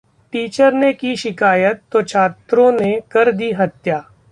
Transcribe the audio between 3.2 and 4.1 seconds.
दी हत्या